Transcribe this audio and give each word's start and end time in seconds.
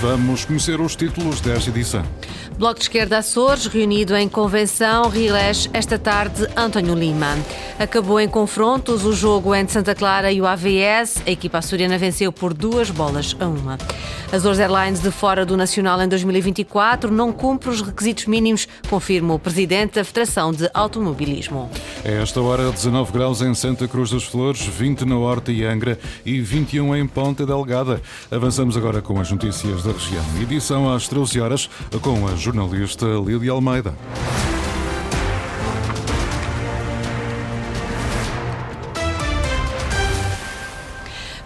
Vamos 0.00 0.44
conhecer 0.44 0.80
os 0.80 0.94
títulos 0.94 1.40
desta 1.40 1.70
edição. 1.70 2.04
Bloco 2.56 2.76
de 2.76 2.84
Esquerda 2.84 3.18
Açores, 3.18 3.66
reunido 3.66 4.16
em 4.16 4.28
convenção, 4.28 5.08
reelege 5.08 5.68
esta 5.72 5.98
tarde 5.98 6.46
António 6.56 6.94
Lima. 6.94 7.36
Acabou 7.80 8.20
em 8.20 8.28
confrontos 8.28 9.04
o 9.04 9.12
jogo 9.12 9.54
entre 9.54 9.72
Santa 9.72 9.96
Clara 9.96 10.30
e 10.30 10.40
o 10.40 10.46
AVS. 10.46 11.22
A 11.26 11.30
equipa 11.30 11.58
açoriana 11.58 11.98
venceu 11.98 12.32
por 12.32 12.54
duas 12.54 12.90
bolas 12.90 13.36
a 13.40 13.46
uma. 13.46 13.76
Azores 14.30 14.60
Airlines 14.60 15.00
de 15.00 15.10
fora 15.10 15.46
do 15.46 15.56
Nacional 15.56 16.00
em 16.02 16.08
2024 16.08 17.10
não 17.10 17.32
cumpre 17.32 17.70
os 17.70 17.80
requisitos 17.80 18.26
mínimos, 18.26 18.68
confirma 18.88 19.34
o 19.34 19.38
presidente 19.38 19.94
da 19.94 20.04
Federação 20.04 20.52
de 20.52 20.68
Automobilismo. 20.74 21.70
É 22.04 22.20
esta 22.20 22.40
hora 22.40 22.70
19 22.70 23.12
graus 23.12 23.40
em 23.40 23.54
Santa 23.54 23.88
Cruz 23.88 24.10
das 24.10 24.24
Flores, 24.24 24.60
20 24.60 25.04
na 25.04 25.16
Horta 25.16 25.50
e 25.50 25.64
Angra 25.64 25.98
e 26.26 26.40
21 26.40 26.94
em 26.96 27.06
Ponta 27.06 27.46
Delgada. 27.46 28.02
Avançamos 28.30 28.76
agora 28.76 29.00
com 29.00 29.18
as 29.18 29.30
notícias 29.30 29.82
da 29.82 29.87
região. 29.92 30.24
Edição 30.40 30.92
às 30.92 31.08
13 31.08 31.40
horas 31.40 31.70
com 32.02 32.26
a 32.26 32.34
jornalista 32.34 33.06
Lídia 33.24 33.52
Almeida. 33.52 33.94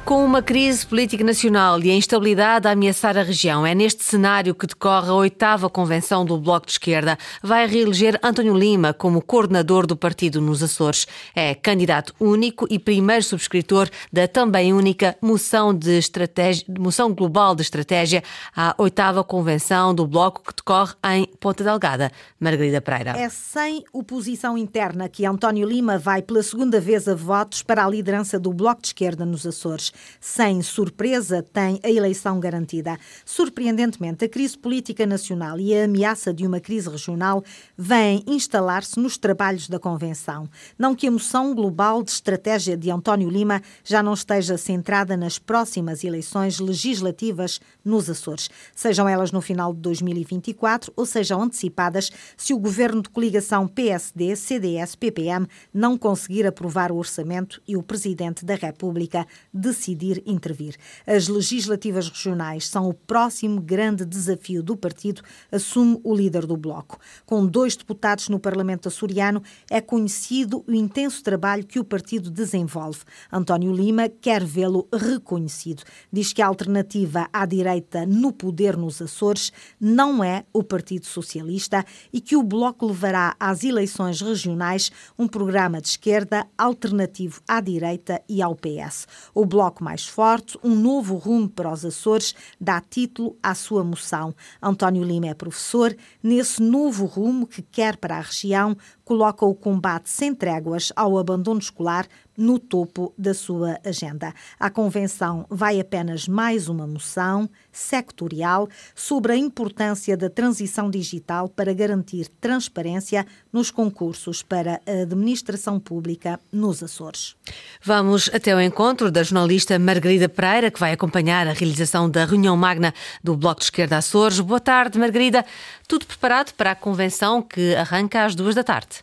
Com 0.04 0.21
uma 0.32 0.40
crise 0.40 0.86
política 0.86 1.22
nacional 1.22 1.78
e 1.82 1.90
a 1.90 1.94
instabilidade 1.94 2.66
a 2.66 2.70
ameaçar 2.70 3.18
a 3.18 3.22
região, 3.22 3.66
é 3.66 3.74
neste 3.74 4.02
cenário 4.02 4.54
que 4.54 4.66
decorre 4.66 5.10
a 5.10 5.14
oitava 5.14 5.68
convenção 5.68 6.24
do 6.24 6.38
Bloco 6.38 6.64
de 6.64 6.72
Esquerda. 6.72 7.18
Vai 7.42 7.66
reeleger 7.66 8.18
António 8.22 8.56
Lima 8.56 8.94
como 8.94 9.20
coordenador 9.20 9.86
do 9.86 9.94
partido 9.94 10.40
nos 10.40 10.62
Açores. 10.62 11.06
É 11.34 11.54
candidato 11.54 12.14
único 12.18 12.66
e 12.70 12.78
primeiro 12.78 13.22
subscritor 13.22 13.90
da 14.10 14.26
também 14.26 14.72
única 14.72 15.14
moção, 15.20 15.74
de 15.74 15.98
estratégia, 15.98 16.64
moção 16.80 17.12
global 17.12 17.54
de 17.54 17.60
estratégia 17.60 18.24
à 18.56 18.74
oitava 18.78 19.22
convenção 19.22 19.94
do 19.94 20.06
Bloco 20.06 20.40
que 20.42 20.56
decorre 20.56 20.94
em 21.12 21.26
Ponta 21.38 21.62
Delgada. 21.62 22.10
Margarida 22.40 22.80
Pereira. 22.80 23.10
É 23.18 23.28
sem 23.28 23.84
oposição 23.92 24.56
interna 24.56 25.10
que 25.10 25.26
António 25.26 25.68
Lima 25.68 25.98
vai 25.98 26.22
pela 26.22 26.42
segunda 26.42 26.80
vez 26.80 27.06
a 27.06 27.14
votos 27.14 27.62
para 27.62 27.84
a 27.84 27.88
liderança 27.90 28.40
do 28.40 28.50
Bloco 28.50 28.80
de 28.80 28.88
Esquerda 28.88 29.26
nos 29.26 29.46
Açores. 29.46 29.92
Sem 30.24 30.62
surpresa, 30.62 31.42
tem 31.42 31.80
a 31.82 31.90
eleição 31.90 32.38
garantida. 32.38 32.96
Surpreendentemente, 33.26 34.24
a 34.24 34.28
crise 34.28 34.56
política 34.56 35.04
nacional 35.04 35.58
e 35.58 35.76
a 35.76 35.84
ameaça 35.84 36.32
de 36.32 36.46
uma 36.46 36.60
crise 36.60 36.88
regional 36.88 37.42
vêm 37.76 38.22
instalar-se 38.24 39.00
nos 39.00 39.18
trabalhos 39.18 39.68
da 39.68 39.80
Convenção. 39.80 40.48
Não 40.78 40.94
que 40.94 41.08
a 41.08 41.10
moção 41.10 41.52
global 41.52 42.04
de 42.04 42.12
estratégia 42.12 42.76
de 42.76 42.88
António 42.88 43.28
Lima 43.28 43.60
já 43.82 44.00
não 44.00 44.14
esteja 44.14 44.56
centrada 44.56 45.16
nas 45.16 45.40
próximas 45.40 46.04
eleições 46.04 46.60
legislativas 46.60 47.60
nos 47.84 48.08
Açores, 48.08 48.48
sejam 48.76 49.08
elas 49.08 49.32
no 49.32 49.40
final 49.40 49.74
de 49.74 49.80
2024 49.80 50.92
ou 50.94 51.04
sejam 51.04 51.42
antecipadas 51.42 52.12
se 52.36 52.54
o 52.54 52.60
governo 52.60 53.02
de 53.02 53.08
coligação 53.08 53.66
PSD, 53.66 54.36
CDS, 54.36 54.94
PPM 54.94 55.48
não 55.74 55.98
conseguir 55.98 56.46
aprovar 56.46 56.92
o 56.92 56.96
orçamento 56.96 57.60
e 57.66 57.76
o 57.76 57.82
presidente 57.82 58.44
da 58.44 58.54
República 58.54 59.26
decidir 59.52 60.11
intervir. 60.26 60.76
As 61.06 61.28
legislativas 61.28 62.08
regionais 62.08 62.68
são 62.68 62.88
o 62.88 62.94
próximo 62.94 63.60
grande 63.60 64.04
desafio 64.04 64.62
do 64.62 64.76
partido, 64.76 65.22
assume 65.50 66.00
o 66.02 66.14
líder 66.14 66.46
do 66.46 66.56
Bloco. 66.56 66.98
Com 67.24 67.46
dois 67.46 67.76
deputados 67.76 68.28
no 68.28 68.38
Parlamento 68.38 68.88
açoriano, 68.88 69.42
é 69.70 69.80
conhecido 69.80 70.64
o 70.66 70.72
intenso 70.72 71.22
trabalho 71.22 71.64
que 71.64 71.78
o 71.78 71.84
partido 71.84 72.30
desenvolve. 72.30 73.00
António 73.30 73.72
Lima 73.72 74.08
quer 74.08 74.44
vê-lo 74.44 74.88
reconhecido. 74.92 75.82
Diz 76.12 76.32
que 76.32 76.42
a 76.42 76.46
alternativa 76.46 77.28
à 77.32 77.46
direita 77.46 78.06
no 78.06 78.32
poder 78.32 78.76
nos 78.76 79.00
Açores 79.00 79.52
não 79.80 80.22
é 80.22 80.44
o 80.52 80.62
Partido 80.62 81.06
Socialista 81.06 81.84
e 82.12 82.20
que 82.20 82.36
o 82.36 82.42
Bloco 82.42 82.86
levará 82.86 83.34
às 83.38 83.64
eleições 83.64 84.20
regionais 84.20 84.90
um 85.18 85.26
programa 85.26 85.80
de 85.80 85.88
esquerda 85.88 86.46
alternativo 86.56 87.40
à 87.46 87.60
direita 87.60 88.20
e 88.28 88.42
ao 88.42 88.54
PS. 88.54 89.06
O 89.34 89.44
Bloco 89.44 89.82
mais 89.82 90.01
forte, 90.06 90.58
um 90.62 90.74
novo 90.74 91.16
rumo 91.16 91.48
para 91.48 91.72
os 91.72 91.84
Açores, 91.84 92.34
dá 92.60 92.80
título 92.80 93.36
à 93.42 93.54
sua 93.54 93.84
moção. 93.84 94.34
António 94.60 95.02
Lima 95.02 95.28
é 95.28 95.34
professor. 95.34 95.96
Nesse 96.22 96.62
novo 96.62 97.04
rumo 97.04 97.46
que 97.46 97.62
quer 97.62 97.96
para 97.96 98.16
a 98.16 98.20
região, 98.20 98.76
coloca 99.12 99.44
o 99.44 99.54
combate 99.54 100.08
sem 100.08 100.34
tréguas 100.34 100.90
ao 100.96 101.18
abandono 101.18 101.60
escolar 101.60 102.06
no 102.36 102.58
topo 102.58 103.12
da 103.16 103.34
sua 103.34 103.78
agenda. 103.84 104.32
A 104.58 104.70
convenção 104.70 105.44
vai 105.50 105.78
apenas 105.78 106.26
mais 106.26 106.68
uma 106.68 106.86
moção 106.86 107.48
sectorial 107.70 108.68
sobre 108.94 109.32
a 109.32 109.36
importância 109.36 110.16
da 110.16 110.30
transição 110.30 110.90
digital 110.90 111.48
para 111.48 111.74
garantir 111.74 112.28
transparência 112.40 113.26
nos 113.52 113.70
concursos 113.70 114.42
para 114.42 114.80
a 114.86 115.02
administração 115.02 115.78
pública 115.78 116.40
nos 116.50 116.82
Açores. 116.82 117.36
Vamos 117.82 118.30
até 118.32 118.54
o 118.54 118.60
encontro 118.60 119.10
da 119.10 119.22
jornalista 119.22 119.78
Margarida 119.78 120.28
Pereira, 120.28 120.70
que 120.70 120.80
vai 120.80 120.92
acompanhar 120.92 121.46
a 121.46 121.52
realização 121.52 122.08
da 122.08 122.24
reunião 122.24 122.56
magna 122.56 122.94
do 123.22 123.36
Bloco 123.36 123.60
de 123.60 123.66
Esquerda 123.66 123.98
Açores. 123.98 124.40
Boa 124.40 124.60
tarde, 124.60 124.98
Margarida. 124.98 125.44
Tudo 125.86 126.06
preparado 126.06 126.52
para 126.54 126.70
a 126.70 126.74
convenção 126.74 127.42
que 127.42 127.74
arranca 127.74 128.24
às 128.24 128.34
duas 128.34 128.54
da 128.54 128.64
tarde. 128.64 129.01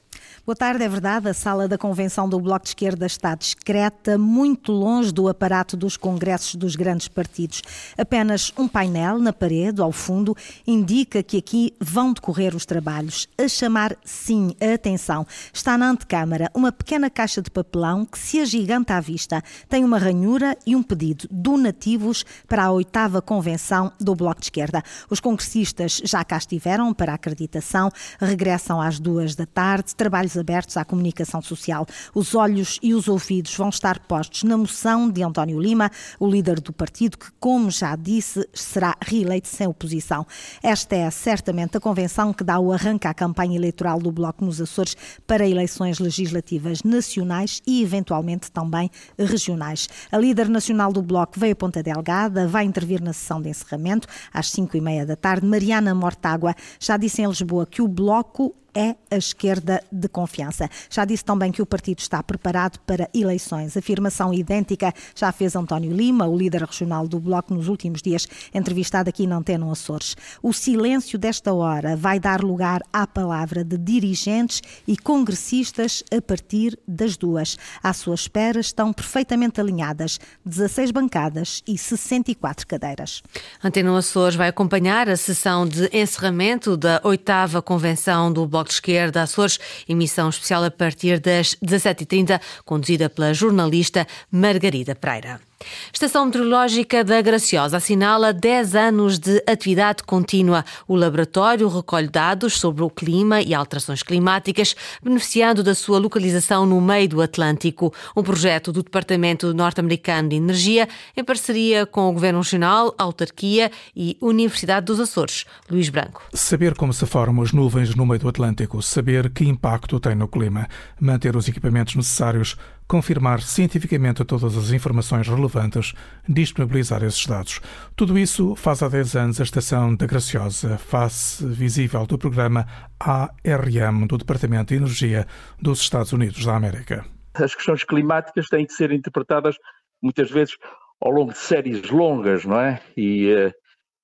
Boa 0.49 0.55
tarde, 0.55 0.83
é 0.83 0.89
verdade, 0.89 1.29
a 1.29 1.33
sala 1.35 1.67
da 1.67 1.77
convenção 1.77 2.27
do 2.27 2.39
Bloco 2.39 2.63
de 2.63 2.69
Esquerda 2.69 3.05
está 3.05 3.35
discreta, 3.35 4.17
muito 4.17 4.71
longe 4.71 5.11
do 5.11 5.27
aparato 5.27 5.77
dos 5.77 5.95
congressos 5.95 6.55
dos 6.55 6.75
grandes 6.75 7.07
partidos. 7.07 7.61
Apenas 7.95 8.51
um 8.57 8.67
painel 8.67 9.19
na 9.19 9.31
parede, 9.31 9.79
ao 9.79 9.91
fundo, 9.91 10.35
indica 10.65 11.21
que 11.21 11.37
aqui 11.37 11.75
vão 11.79 12.11
decorrer 12.11 12.55
os 12.55 12.65
trabalhos. 12.65 13.27
A 13.37 13.47
chamar, 13.47 13.95
sim, 14.03 14.55
a 14.59 14.73
atenção, 14.73 15.23
está 15.53 15.77
na 15.77 15.87
antecâmara 15.91 16.49
uma 16.55 16.71
pequena 16.71 17.11
caixa 17.11 17.43
de 17.43 17.51
papelão 17.51 18.03
que 18.03 18.17
se 18.17 18.39
agiganta 18.39 18.95
à 18.95 18.99
vista. 18.99 19.43
Tem 19.69 19.83
uma 19.83 19.99
ranhura 19.99 20.57
e 20.65 20.75
um 20.75 20.81
pedido, 20.81 21.27
donativos 21.29 22.25
para 22.47 22.63
a 22.63 22.71
oitava 22.71 23.21
convenção 23.21 23.91
do 23.99 24.15
Bloco 24.15 24.39
de 24.39 24.47
Esquerda. 24.47 24.81
Os 25.11 25.19
congressistas 25.19 26.01
já 26.03 26.23
cá 26.23 26.37
estiveram 26.37 26.91
para 26.91 27.11
a 27.11 27.15
acreditação, 27.15 27.91
regressam 28.19 28.81
às 28.81 28.99
duas 28.99 29.35
da 29.35 29.45
tarde, 29.45 29.95
trabalhos 29.95 30.38
abertos 30.39 30.77
à 30.77 30.85
comunicação 30.85 31.41
social. 31.41 31.85
Os 32.13 32.33
olhos 32.33 32.79
e 32.81 32.93
os 32.93 33.07
ouvidos 33.07 33.53
vão 33.55 33.69
estar 33.69 33.99
postos 33.99 34.43
na 34.43 34.57
moção 34.57 35.09
de 35.09 35.21
António 35.23 35.59
Lima, 35.59 35.91
o 36.19 36.27
líder 36.27 36.59
do 36.59 36.73
partido, 36.73 37.17
que, 37.17 37.27
como 37.39 37.69
já 37.69 37.95
disse, 37.95 38.47
será 38.53 38.95
reeleito 39.01 39.47
sem 39.47 39.67
oposição. 39.67 40.25
Esta 40.63 40.95
é 40.95 41.09
certamente 41.11 41.77
a 41.77 41.79
convenção 41.79 42.33
que 42.33 42.43
dá 42.43 42.59
o 42.59 42.71
arranque 42.71 43.07
à 43.07 43.13
campanha 43.13 43.55
eleitoral 43.55 43.99
do 43.99 44.11
Bloco 44.11 44.43
nos 44.43 44.61
Açores 44.61 44.95
para 45.27 45.47
eleições 45.47 45.99
legislativas 45.99 46.83
nacionais 46.83 47.61
e, 47.67 47.81
eventualmente, 47.83 48.51
também 48.51 48.89
regionais. 49.17 49.87
A 50.11 50.17
líder 50.17 50.49
nacional 50.49 50.91
do 50.91 51.01
Bloco 51.01 51.39
veio 51.39 51.53
a 51.53 51.55
Ponta 51.55 51.83
Delgada, 51.83 52.47
vai 52.47 52.65
intervir 52.65 53.01
na 53.01 53.13
sessão 53.13 53.41
de 53.41 53.49
encerramento 53.49 54.07
às 54.33 54.49
5 54.51 54.77
e 54.77 54.81
meia 54.81 55.05
da 55.05 55.15
tarde. 55.15 55.45
Mariana 55.45 55.93
Mortágua 55.93 56.55
já 56.79 56.97
disse 56.97 57.21
em 57.21 57.27
Lisboa 57.27 57.65
que 57.65 57.81
o 57.81 57.87
Bloco 57.87 58.55
é 58.73 58.95
a 59.09 59.17
esquerda 59.17 59.83
de 59.91 60.07
confiança. 60.07 60.69
Já 60.89 61.05
disse 61.05 61.23
também 61.23 61.51
que 61.51 61.61
o 61.61 61.65
partido 61.65 61.99
está 61.99 62.21
preparado 62.21 62.79
para 62.79 63.09
eleições. 63.13 63.75
Afirmação 63.75 64.33
idêntica 64.33 64.93
já 65.15 65.31
fez 65.31 65.55
António 65.55 65.91
Lima, 65.91 66.27
o 66.27 66.37
líder 66.37 66.63
regional 66.63 67.07
do 67.07 67.19
Bloco, 67.19 67.53
nos 67.53 67.67
últimos 67.67 68.01
dias, 68.01 68.27
entrevistado 68.53 69.09
aqui 69.09 69.25
na 69.25 69.37
Antena 69.37 69.71
Açores. 69.71 70.15
O 70.41 70.53
silêncio 70.53 71.17
desta 71.17 71.53
hora 71.53 71.95
vai 71.95 72.19
dar 72.19 72.43
lugar 72.43 72.81
à 72.91 73.05
palavra 73.07 73.63
de 73.63 73.77
dirigentes 73.77 74.61
e 74.87 74.97
congressistas 74.97 76.03
a 76.11 76.21
partir 76.21 76.77
das 76.87 77.17
duas. 77.17 77.57
À 77.81 77.93
sua 77.93 78.15
espera 78.15 78.59
estão 78.59 78.91
perfeitamente 78.93 79.59
alinhadas 79.59 80.19
16 80.45 80.91
bancadas 80.91 81.63
e 81.67 81.77
64 81.77 82.67
cadeiras. 82.67 83.21
Antena 83.63 83.97
Açores 83.97 84.35
vai 84.35 84.49
acompanhar 84.49 85.09
a 85.09 85.17
sessão 85.17 85.67
de 85.67 85.89
encerramento 85.93 86.77
da 86.77 87.01
oitava 87.03 87.61
convenção 87.61 88.31
do 88.31 88.45
Bloco 88.45 88.58
Bloco 88.59 88.69
de 88.69 88.73
Esquerda 88.75 89.23
Açores, 89.23 89.59
emissão 89.87 90.29
especial 90.29 90.63
a 90.63 90.71
partir 90.71 91.19
das 91.19 91.55
17h30, 91.63 92.41
conduzida 92.65 93.09
pela 93.09 93.33
jornalista 93.33 94.05
Margarida 94.31 94.95
Pereira. 94.95 95.48
Estação 95.93 96.25
Meteorológica 96.25 97.03
da 97.03 97.21
Graciosa 97.21 97.77
assinala 97.77 98.31
10 98.31 98.75
anos 98.75 99.19
de 99.19 99.43
atividade 99.45 100.03
contínua. 100.03 100.63
O 100.87 100.95
laboratório 100.95 101.67
recolhe 101.67 102.07
dados 102.07 102.57
sobre 102.57 102.83
o 102.83 102.89
clima 102.89 103.41
e 103.41 103.53
alterações 103.53 104.01
climáticas, 104.01 104.75
beneficiando 105.03 105.61
da 105.61 105.75
sua 105.75 105.99
localização 105.99 106.65
no 106.65 106.79
meio 106.79 107.09
do 107.09 107.21
Atlântico. 107.21 107.93
Um 108.15 108.23
projeto 108.23 108.71
do 108.71 108.81
Departamento 108.81 109.53
Norte-Americano 109.53 110.29
de 110.29 110.37
Energia, 110.37 110.87
em 111.15 111.23
parceria 111.23 111.85
com 111.85 112.09
o 112.09 112.13
Governo 112.13 112.39
Regional, 112.39 112.95
Autarquia 112.97 113.69
e 113.93 114.17
Universidade 114.21 114.85
dos 114.85 114.99
Açores. 114.99 115.45
Luís 115.69 115.89
Branco. 115.89 116.23
Saber 116.33 116.73
como 116.75 116.93
se 116.93 117.05
formam 117.05 117.43
as 117.43 117.51
nuvens 117.51 117.93
no 117.95 118.05
meio 118.05 118.19
do 118.19 118.29
Atlântico, 118.29 118.81
saber 118.81 119.29
que 119.29 119.43
impacto 119.43 119.99
tem 119.99 120.15
no 120.15 120.27
clima, 120.27 120.67
manter 120.99 121.35
os 121.35 121.47
equipamentos 121.49 121.95
necessários 121.95 122.55
confirmar 122.89 123.39
cientificamente 123.41 124.25
todas 124.25 124.57
as 124.57 124.71
informações 124.71 125.27
relevantes, 125.27 125.93
disponibilizar 126.27 127.03
esses 127.03 127.23
dados. 127.27 127.61
Tudo 127.95 128.17
isso 128.17 128.55
faz 128.55 128.81
há 128.81 128.89
10 128.89 129.15
anos 129.15 129.39
a 129.39 129.43
Estação 129.43 129.95
da 129.95 130.07
Graciosa, 130.07 130.75
face 130.79 131.45
visível 131.45 132.07
do 132.07 132.17
programa 132.17 132.65
ARM 132.99 134.07
do 134.07 134.17
Departamento 134.17 134.69
de 134.69 134.77
Energia 134.77 135.27
dos 135.61 135.81
Estados 135.81 136.11
Unidos 136.13 136.43
da 136.43 136.55
América. 136.55 137.05
As 137.35 137.53
questões 137.53 137.83
climáticas 137.83 138.47
têm 138.47 138.65
de 138.65 138.73
ser 138.73 138.91
interpretadas 138.91 139.55
muitas 140.01 140.31
vezes 140.31 140.55
ao 140.99 141.11
longo 141.11 141.31
de 141.31 141.37
séries 141.37 141.87
longas, 141.91 142.43
não 142.43 142.59
é? 142.59 142.81
E, 142.97 143.29
eh, 143.29 143.51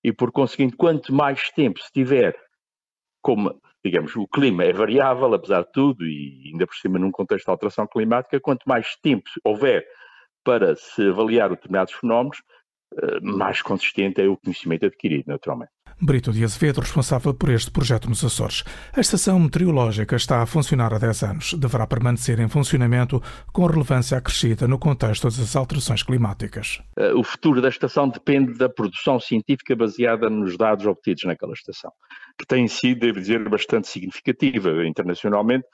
e 0.03 0.13
por 0.13 0.31
conseguinte, 0.31 0.75
quanto 0.77 1.11
mais 1.11 1.49
tempo 1.49 1.79
se 1.81 1.91
tiver 1.91 2.35
como 3.19 3.59
digamos, 3.85 4.15
o 4.15 4.27
clima 4.27 4.63
é 4.63 4.73
variável, 4.73 5.31
apesar 5.31 5.61
de 5.61 5.71
tudo, 5.71 6.07
e 6.07 6.49
ainda 6.51 6.65
por 6.65 6.75
cima 6.75 6.97
num 6.97 7.11
contexto 7.11 7.45
de 7.45 7.51
alteração 7.51 7.85
climática, 7.85 8.39
quanto 8.39 8.67
mais 8.67 8.95
tempo 8.95 9.29
houver 9.43 9.85
para 10.43 10.75
se 10.75 11.07
avaliar 11.07 11.51
determinados 11.51 11.93
fenómenos, 11.93 12.41
eh, 12.97 13.19
mais 13.21 13.61
consistente 13.61 14.19
é 14.19 14.27
o 14.27 14.37
conhecimento 14.37 14.87
adquirido, 14.87 15.25
naturalmente. 15.27 15.75
Brito 16.01 16.33
de 16.33 16.44
Azevedo, 16.44 16.81
responsável 16.81 17.33
por 17.33 17.50
este 17.50 17.71
projeto 17.71 18.09
nos 18.09 18.24
Açores. 18.24 18.63
A 18.94 19.00
estação 19.00 19.39
meteorológica 19.39 20.18
está 20.18 20.42
a 20.42 20.45
funcionar 20.45 20.94
há 20.94 20.97
10 20.97 21.24
anos. 21.24 21.53
Deverá 21.53 21.88
permanecer 21.88 22.39
em 22.39 22.50
funcionamento 22.50 23.24
com 23.53 23.65
relevância 23.65 24.18
acrescida 24.18 24.68
no 24.68 24.77
contexto 24.77 25.24
das 25.24 25.56
alterações 25.56 26.03
climáticas. 26.03 26.81
Eh, 26.97 27.13
o 27.13 27.24
futuro 27.24 27.62
da 27.62 27.69
estação 27.69 28.09
depende 28.09 28.57
da 28.57 28.68
produção 28.68 29.19
científica 29.21 29.74
baseada 29.74 30.30
nos 30.30 30.57
dados 30.57 30.86
obtidos 30.86 31.24
naquela 31.24 31.53
estação, 31.53 31.92
que 32.38 32.45
tem 32.45 32.68
sido, 32.68 33.00
devo 33.00 33.19
dizer, 33.19 33.48
bastante 33.48 33.88
significativa 33.88 34.86
internacionalmente. 34.86 35.65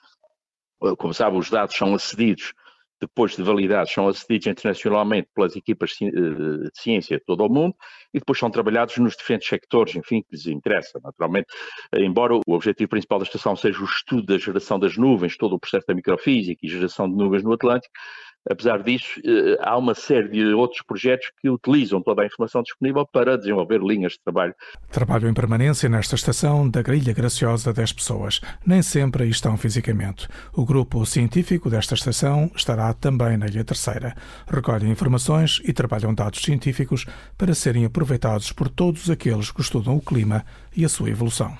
Como 0.97 1.13
sabe, 1.13 1.38
os 1.38 1.50
dados 1.50 1.75
são 1.75 1.94
acedidos 1.94 2.53
depois 3.01 3.36
de 3.36 3.42
validados, 3.42 3.92
são 3.92 4.07
acedidos 4.07 4.48
internacionalmente 4.48 5.27
pelas 5.33 5.56
equipas 5.56 5.95
eh, 6.01 6.09
de 6.09 6.69
ciência 6.74 7.18
de 7.18 7.24
todo 7.25 7.44
o 7.44 7.50
mundo 7.50 7.75
e 8.13 8.19
depois 8.19 8.38
são 8.38 8.51
trabalhados 8.51 8.95
nos 8.98 9.18
diferentes 9.18 9.50
sectores, 9.50 9.95
enfim, 9.95 10.21
que 10.21 10.36
lhes 10.36 10.45
interessa, 10.45 11.00
naturalmente. 11.03 11.48
Embora 11.95 12.36
o 12.36 12.42
objetivo 12.53 12.89
principal 12.89 13.18
da 13.18 13.25
estação 13.25 13.56
seja 13.56 13.81
o 13.81 13.86
estudo 13.86 14.27
da 14.27 14.38
geração 14.38 14.80
das 14.80 14.95
nuvens, 14.95 15.36
todo 15.36 15.56
o 15.56 15.59
processo 15.59 15.88
da 15.88 15.95
microfísica 15.95 16.59
e 16.63 16.69
geração 16.69 17.09
de 17.09 17.15
nuvens 17.15 17.44
no 17.44 17.53
Atlântico, 17.53 17.94
Apesar 18.49 18.81
disso, 18.81 19.19
eh, 19.23 19.57
há 19.61 19.77
uma 19.77 19.93
série 19.93 20.29
de 20.29 20.53
outros 20.53 20.81
projetos 20.81 21.27
que 21.39 21.49
utilizam 21.49 22.01
toda 22.01 22.23
a 22.23 22.25
informação 22.25 22.63
disponível 22.63 23.05
para 23.05 23.38
desenvolver 23.38 23.79
linhas 23.79 24.13
de 24.13 24.19
trabalho. 24.23 24.55
Trabalho 24.91 25.29
em 25.29 25.33
permanência 25.33 25.88
nesta 25.88 26.15
estação 26.15 26.67
da 26.67 26.81
Grilha 26.81 27.13
Graciosa 27.13 27.71
10 27.71 27.93
pessoas. 27.93 28.41
Nem 28.65 28.81
sempre 28.81 29.23
aí 29.23 29.29
estão 29.29 29.55
fisicamente. 29.57 30.27
O 30.53 30.65
grupo 30.65 31.05
científico 31.05 31.69
desta 31.69 31.93
estação 31.93 32.49
estará 32.55 32.93
também 32.93 33.38
na 33.38 33.45
Ilha 33.45 33.63
Terceira. 33.63 34.15
Recolhem 34.47 34.89
informações 34.89 35.61
e 35.63 35.71
trabalham 35.71 36.13
dados 36.13 36.41
científicos 36.41 37.05
para 37.38 37.53
serem 37.53 37.85
aproveitados 37.85 38.51
por 38.51 38.69
todos 38.69 39.09
aqueles 39.09 39.51
que 39.51 39.61
estudam 39.61 39.97
o 39.97 40.01
clima 40.01 40.43
e 40.75 40.83
a 40.83 40.89
sua 40.89 41.09
evolução. 41.09 41.55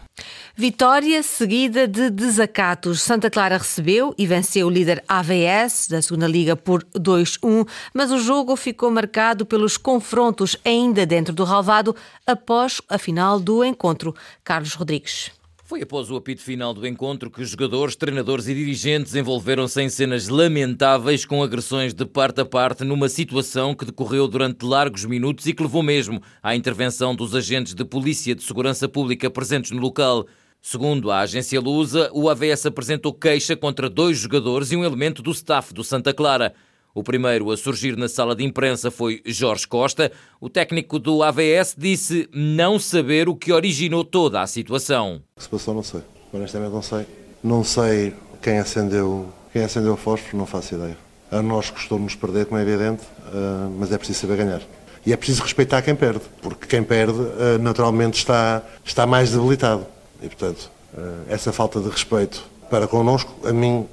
Vitória 0.56 1.24
seguida 1.24 1.88
de 1.88 2.10
desacatos. 2.10 3.02
Santa 3.02 3.30
Clara 3.30 3.58
recebeu 3.58 4.14
e 4.18 4.28
venceu 4.28 4.68
o 4.68 4.70
líder 4.70 5.04
AVS 5.08 5.88
da 5.90 6.02
segunda 6.02 6.28
Liga 6.28 6.56
por 6.56 6.71
2-1, 6.80 7.68
mas 7.94 8.12
o 8.12 8.20
jogo 8.20 8.56
ficou 8.56 8.90
marcado 8.92 9.46
pelos 9.46 9.78
confrontos 9.78 10.58
ainda 10.64 11.06
dentro 11.06 11.34
do 11.34 11.44
Ralvado 11.44 11.96
após 12.26 12.82
a 12.90 12.98
final 12.98 13.40
do 13.40 13.64
encontro. 13.64 14.16
Carlos 14.44 14.74
Rodrigues. 14.74 15.32
Foi 15.72 15.82
após 15.82 16.12
o 16.12 16.18
apito 16.18 16.42
final 16.42 16.74
do 16.74 16.86
encontro 16.86 17.32
que 17.32 17.42
os 17.42 17.52
jogadores, 17.52 17.96
treinadores 17.96 18.46
e 18.50 18.54
dirigentes 18.54 19.16
envolveram-se 19.16 19.82
em 19.82 19.88
cenas 19.88 20.28
lamentáveis 20.28 21.24
com 21.24 21.42
agressões 21.42 21.94
de 21.94 22.06
parte 22.06 22.42
a 22.42 22.46
parte 22.46 22.84
numa 22.84 23.08
situação 23.08 23.74
que 23.74 23.86
decorreu 23.86 24.28
durante 24.28 24.66
largos 24.66 25.06
minutos 25.06 25.46
e 25.46 25.54
que 25.54 25.64
levou 25.64 25.82
mesmo 25.82 26.22
à 26.44 26.58
intervenção 26.58 27.16
dos 27.16 27.34
agentes 27.34 27.74
de 27.74 27.86
polícia 27.86 28.36
de 28.36 28.44
segurança 28.44 28.90
pública 28.90 29.30
presentes 29.30 29.72
no 29.72 29.80
local. 29.80 30.28
Segundo 30.62 31.10
a 31.10 31.22
agência 31.22 31.60
Lusa, 31.60 32.12
o 32.14 32.30
AVS 32.30 32.68
apresentou 32.68 33.12
queixa 33.12 33.56
contra 33.56 33.90
dois 33.90 34.20
jogadores 34.20 34.72
e 34.72 34.76
um 34.76 34.86
elemento 34.86 35.24
do 35.24 35.32
staff 35.32 35.74
do 35.74 35.84
Santa 35.84 36.14
Clara. 36.14 36.54
O 36.94 37.04
primeiro 37.04 37.50
a 37.50 37.58
surgir 37.58 37.98
na 37.98 38.08
sala 38.08 38.36
de 38.36 38.44
imprensa 38.44 38.92
foi 38.92 39.24
Jorge 39.26 39.68
Costa. 39.68 40.12
O 40.40 40.50
técnico 40.50 41.00
do 41.00 41.24
AVS 41.24 41.74
disse 41.76 42.30
não 42.32 42.78
saber 42.78 43.28
o 43.28 43.36
que 43.36 43.52
originou 43.52 44.06
toda 44.06 44.40
a 44.40 44.46
situação. 44.46 45.24
O 45.36 45.38
que 45.38 45.44
se 45.44 45.50
passou 45.50 45.74
não 45.74 45.82
sei. 45.82 46.02
Honestamente 46.32 46.72
não 46.72 46.82
sei. 46.84 47.06
Não 47.44 47.64
sei 47.64 48.14
quem 48.40 48.60
acendeu, 48.60 49.34
quem 49.52 49.64
acendeu 49.64 49.94
o 49.94 49.98
fósforo, 49.98 50.38
não 50.38 50.46
faço 50.46 50.76
ideia. 50.76 50.98
A 51.32 51.42
nós 51.42 51.72
custou-nos 51.72 52.14
perder, 52.14 52.46
como 52.46 52.60
é 52.60 52.62
evidente, 52.62 53.02
eh, 53.34 53.70
mas 53.80 53.92
é 53.92 53.98
preciso 53.98 54.20
saber 54.20 54.38
ganhar. 54.38 54.62
E 55.04 55.12
é 55.12 55.18
preciso 55.18 55.42
respeitar 55.42 55.82
quem 55.82 55.96
perde, 55.96 56.22
porque 56.40 56.68
quem 56.68 56.84
perde 56.84 57.20
eh, 57.20 57.58
naturalmente 57.58 58.20
está, 58.20 58.62
está 58.86 59.08
mais 59.08 59.32
debilitado. 59.32 59.88
E 60.22 60.28
portanto, 60.28 60.70
eh, 60.98 61.34
essa 61.34 61.52
falta 61.52 61.80
de 61.80 61.90
respeito 61.90 62.44
para 62.70 62.88
connosco, 62.88 63.36
a 63.48 63.52
mim, 63.52 63.88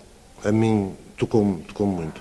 a 0.45 0.53
mim 0.53 0.93
tocou-me 1.17 1.63
tocou 1.63 1.87
muito. 1.87 2.21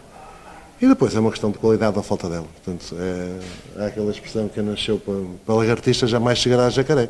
E 0.82 0.88
depois 0.88 1.16
é 1.16 1.20
uma 1.20 1.32
questão 1.32 1.52
de 1.52 1.58
qualidade 1.58 1.98
ou 1.98 2.04
falta 2.04 2.30
dela. 2.30 2.46
Portanto, 2.64 2.96
é, 3.00 3.84
é 3.84 3.86
aquela 3.88 4.12
expressão 4.12 4.48
que 4.48 4.62
nasceu 4.62 5.00
para, 5.00 5.16
para 5.46 5.56
lagartista 5.56 6.06
jamais 6.06 6.38
chegará 6.38 6.68
a 6.68 6.70
jacaré. 6.70 7.10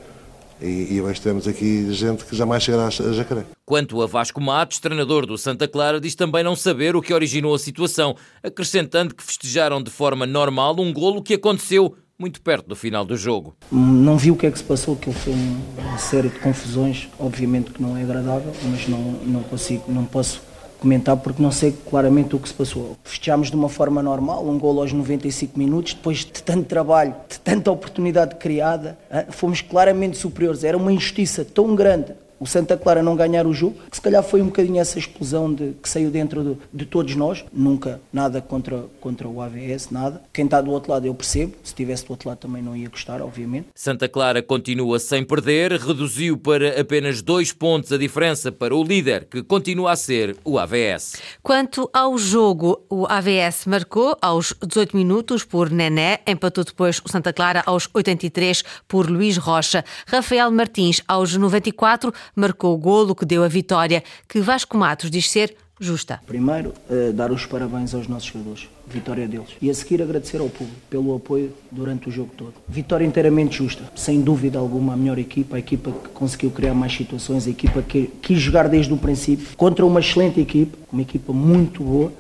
E, 0.62 0.96
e 0.96 1.02
hoje 1.02 1.22
temos 1.22 1.48
aqui 1.48 1.94
gente 1.94 2.26
que 2.26 2.36
jamais 2.36 2.64
chegará 2.64 2.88
a 2.88 2.90
jacaré. 2.90 3.46
Quanto 3.66 4.02
a 4.02 4.08
Vasco 4.08 4.42
Matos, 4.42 4.80
treinador 4.80 5.26
do 5.26 5.38
Santa 5.38 5.68
Clara, 5.68 6.00
diz 6.00 6.16
também 6.16 6.44
não 6.44 6.56
saber 6.56 6.96
o 6.96 7.02
que 7.02 7.14
originou 7.14 7.54
a 7.54 7.60
situação, 7.60 8.16
acrescentando 8.42 9.14
que 9.14 9.24
festejaram 9.24 9.84
de 9.84 9.92
forma 9.92 10.26
normal 10.26 10.76
um 10.80 10.92
golo 10.92 11.22
que 11.22 11.34
aconteceu 11.34 11.96
muito 12.20 12.42
perto 12.42 12.68
do 12.68 12.76
final 12.76 13.06
do 13.06 13.16
jogo. 13.16 13.56
Não 13.72 14.18
vi 14.18 14.32
o 14.32 14.36
que 14.36 14.48
é 14.48 14.52
que 14.52 14.58
se 14.58 14.64
passou, 14.64 14.96
que 14.96 15.12
foi 15.12 15.34
uma 15.78 15.98
série 15.98 16.30
de 16.30 16.40
confusões, 16.40 17.08
obviamente 17.20 17.72
que 17.72 17.82
não 17.82 17.96
é 17.96 18.02
agradável, 18.02 18.52
mas 18.64 18.88
não, 18.88 19.00
não 19.00 19.44
consigo, 19.44 19.84
não 19.88 20.04
posso 20.04 20.42
comentar 20.80 21.18
porque 21.18 21.42
não 21.42 21.52
sei 21.52 21.76
claramente 21.90 22.36
o 22.36 22.40
que 22.40 22.48
se 22.48 22.54
passou. 22.54 22.98
Fechámos 23.04 23.50
de 23.50 23.56
uma 23.56 23.70
forma 23.70 24.02
normal, 24.02 24.48
um 24.48 24.58
gol 24.58 24.80
aos 24.82 24.92
95 24.92 25.58
minutos, 25.58 25.94
depois 25.94 26.20
de 26.20 26.44
tanto 26.44 26.64
trabalho, 26.64 27.16
de 27.30 27.40
tanta 27.40 27.72
oportunidade 27.72 28.36
criada, 28.36 28.98
fomos 29.30 29.62
claramente 29.62 30.18
superiores. 30.18 30.64
Era 30.64 30.78
uma 30.78 30.92
injustiça 30.92 31.46
tão 31.46 31.76
grande 31.76 32.14
o 32.40 32.46
Santa 32.46 32.78
Clara 32.78 33.02
não 33.02 33.16
ganhar 33.16 33.46
o 33.48 33.54
jogo, 33.54 33.78
que 33.90 33.96
se 33.96 34.02
calhar 34.02 34.24
foi 34.24 34.42
um 34.42 34.46
bocadinho 34.46 34.80
essa 34.80 35.00
explosão 35.00 35.54
de, 35.54 35.74
que 35.82 35.90
saiu 35.90 36.10
dentro 36.10 36.44
de, 36.44 36.58
de, 36.74 36.86
todos 36.86 37.16
nós. 37.16 37.44
Nunca 37.52 38.00
nada 38.12 38.42
contra, 38.42 38.86
contra 39.00 39.28
o 39.28 39.42
AVS, 39.42 39.90
nada. 39.90 40.22
Quem 40.32 40.46
está 40.46 40.62
do 40.62 40.72
outro 40.72 40.92
lado 40.92 41.06
eu 41.06 41.14
percebo, 41.14 41.54
se 41.64 41.72
estivesse 41.72 42.06
do 42.06 42.12
outro 42.12 42.30
lado 42.30 42.40
também 42.40 42.62
não 42.62 42.76
ia 42.76 42.90
gostar, 42.90 43.22
obviamente. 43.22 43.68
Santa 43.74 44.08
Clara 44.08 44.42
continua 44.42 45.00
sem 45.00 45.24
perder, 45.24 45.72
reduziu 45.74 46.38
para 46.38 46.80
apenas 46.80 47.22
dois 47.22 47.52
pontos 47.52 47.92
a 47.92 47.98
diferença 47.98 48.52
para 48.52 48.76
o 48.76 48.84
líder, 48.84 49.26
que 49.26 49.44
continua 49.44 49.92
a 49.92 49.96
ser 49.96 50.36
o 50.44 50.60
AVS. 50.60 51.16
Quanto 51.42 51.90
ao 51.94 52.18
jogo, 52.18 52.82
o 52.90 53.06
AVS 53.08 53.66
marcou 53.66 54.18
aos 54.22 54.54
18 54.66 54.96
minutos 54.96 55.44
por 55.44 55.70
Nené, 55.70 56.20
empatou 56.28 56.64
depois 56.64 57.02
o 57.04 57.10
Santa 57.10 57.34
Clara 57.34 57.64
aos 57.66 57.90
83 57.94 58.64
por 58.88 59.10
Luís 59.10 59.38
Rocha. 59.38 59.84
Rafael 60.06 60.52
Martins 60.52 61.02
aos 61.08 61.36
94 61.36 62.14
marcou 62.36 62.74
o 62.74 62.78
golo 62.78 63.16
que 63.16 63.26
deu 63.26 63.44
a 63.44 63.48
vitória, 63.48 64.04
que 64.28 64.40
Vasco 64.40 64.78
Matos 64.78 65.10
diz 65.12 65.30
ser 65.30 65.56
justa. 65.80 66.20
Primeiro, 66.26 66.74
uh, 66.90 67.14
dar 67.14 67.32
os 67.32 67.46
parabéns 67.46 67.94
aos 67.94 68.08
nossos 68.08 68.30
jogadores, 68.30 68.68
vitória 68.88 69.28
deles. 69.28 69.50
E 69.62 69.70
a 69.70 69.74
seguir 69.74 70.02
agradecer 70.02 70.40
ao 70.40 70.50
público 70.50 70.80
pelo 70.90 71.16
apoio 71.16 71.54
durante 71.72 72.10
o 72.10 72.12
jogo 72.12 72.32
todo. 72.36 72.54
Vitória 72.68 73.06
inteiramente 73.06 73.58
justa, 73.58 73.84
sem 73.96 74.22
dúvida 74.22 74.58
alguma, 74.58 74.94
a 74.94 74.98
melhor 74.98 75.20
equipa, 75.20 75.56
a 75.56 75.60
equipa 75.60 75.92
que 75.92 76.10
conseguiu 76.10 76.52
criar 76.52 76.74
mais 76.74 76.94
situações, 76.94 77.48
a 77.48 77.50
equipa 77.50 77.82
que 77.82 78.08
quis 78.22 78.40
jogar 78.40 78.68
desde 78.68 78.94
o 78.94 78.98
princípio, 78.98 79.48
contra 79.56 79.86
uma 79.86 80.00
excelente 80.00 80.40
equipa, 80.40 80.78
uma 80.92 81.02
equipa 81.02 81.32
muito 81.32 81.84
boa, 81.84 82.12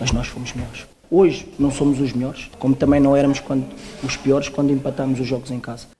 mas 0.00 0.10
nós 0.12 0.26
fomos 0.26 0.52
melhores. 0.52 0.86
Hoje 1.10 1.46
não 1.58 1.70
somos 1.70 2.00
os 2.00 2.12
melhores, 2.12 2.50
como 2.58 2.74
também 2.74 2.98
não 2.98 3.14
éramos 3.14 3.38
quando, 3.38 3.64
os 4.02 4.16
piores 4.16 4.48
quando 4.48 4.72
empatámos 4.72 5.20
os 5.20 5.26
jogos 5.26 5.50
em 5.50 5.60
casa. 5.60 5.93